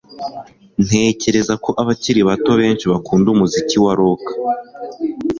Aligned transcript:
Ntekereza 0.85 1.53
ko 1.63 1.69
abakiri 1.81 2.21
bato 2.29 2.51
benshi 2.61 2.85
bakunda 2.91 3.27
umuziki 3.29 3.75
wa 3.83 3.93
rock 3.99 4.23